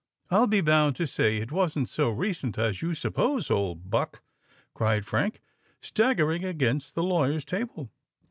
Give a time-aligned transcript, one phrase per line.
[0.31, 4.23] "I'll be bound to say it wasn't so recent as you suppose, old buck,"
[4.73, 5.41] cried Frank,
[5.79, 7.91] staggering against the lawyer's table.